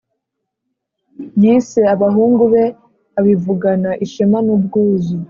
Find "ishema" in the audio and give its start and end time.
4.05-4.39